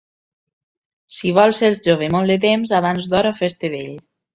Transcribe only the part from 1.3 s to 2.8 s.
vols ser jove molt de temps,